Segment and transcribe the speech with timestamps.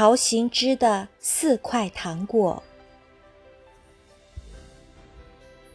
[0.00, 2.62] 陶行知的四块糖果。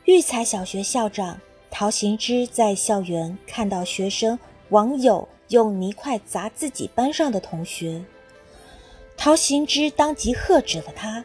[0.05, 8.03] 育才小学校长陶行知在校园看到学生网友用泥块砸自己班上的同学，
[9.15, 11.23] 陶行知当即喝止了他，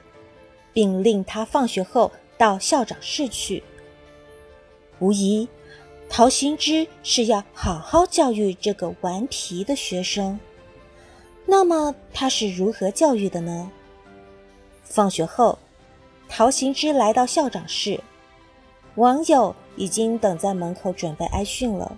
[0.74, 3.62] 并令他放学后到校长室去。
[4.98, 5.48] 无疑，
[6.10, 10.38] 陶行知是要好好教育这个顽皮的学生。
[11.46, 13.70] 那么他是如何教育的呢？
[14.84, 15.58] 放学后，
[16.28, 18.00] 陶行知来到校长室，
[18.96, 21.96] 网友已经等在门口准备挨训了。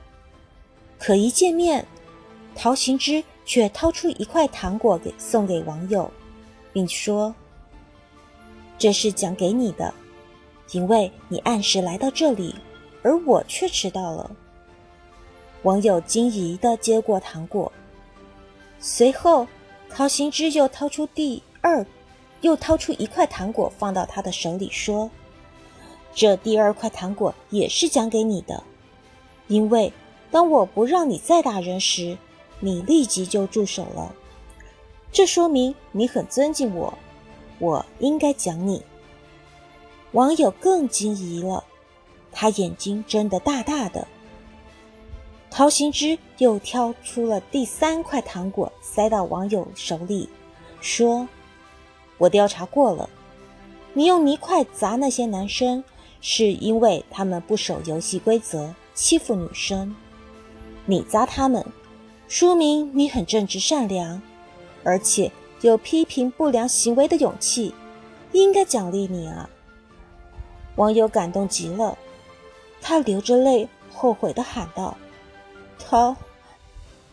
[0.99, 1.87] 可一见面，
[2.55, 6.11] 陶行知却掏出一块糖果给送给网友，
[6.73, 7.35] 并说
[8.79, 9.93] ：“这是奖给你的，
[10.71, 12.55] 因为你按时来到这里，
[13.03, 14.31] 而我却迟到了。”
[15.63, 17.71] 网友惊疑地接过糖果。
[18.85, 19.47] 随后，
[19.89, 21.87] 陶行知又掏出第二，
[22.41, 25.09] 又掏出一块糖果放到他的手里，说
[26.13, 28.65] ：“这第二块糖果也是奖给你的，
[29.47, 29.93] 因为
[30.33, 32.19] 当我不让你再打人时，
[32.59, 34.13] 你立即就住手了。
[35.13, 36.99] 这说明你很尊敬我，
[37.61, 38.83] 我应该奖你。”
[40.11, 41.63] 网友更惊疑了，
[42.33, 44.09] 他眼睛睁得大大的。
[45.55, 50.27] 陶行知又挑出了第三块糖果，塞到网友手里，
[50.81, 51.29] 说
[52.17, 53.11] ：“我调查过了，
[53.93, 55.85] 你用泥块砸那些男生，
[56.23, 59.95] 是因为他们不守游戏规则，欺负女生。
[60.87, 61.63] 你砸他们，
[62.29, 64.23] 说明你很正直善良，
[64.83, 65.31] 而且
[65.61, 67.75] 有批评不良行为的勇气，
[68.33, 69.51] 应该奖励你啊。”
[70.77, 71.99] 网友感动极了，
[72.81, 74.97] 他流着泪，后悔地喊道。
[75.85, 76.17] 陶，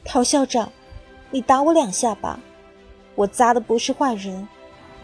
[0.06, 0.72] 陶校长，
[1.32, 2.40] 你打我两下吧，
[3.16, 4.48] 我砸的不是坏人，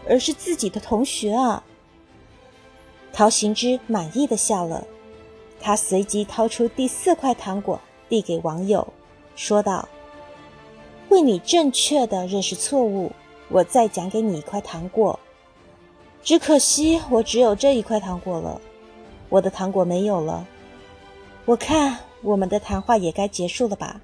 [0.08, 1.62] 而是自己的同学啊。
[3.12, 4.86] 陶行知满意的笑了，
[5.60, 8.86] 他随即掏出第四块糖果递给网友，
[9.34, 9.88] 说道
[11.10, 13.12] ：“为你正确的认识错误，
[13.48, 15.18] 我再奖给你一块糖果。
[16.22, 18.60] 只可惜我只有这一块糖果了，
[19.28, 20.46] 我的糖果没有了。
[21.44, 24.00] 我看。”我们的谈话也该结束了吧？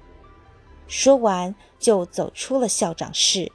[0.87, 3.51] 说完，就走出了校长室。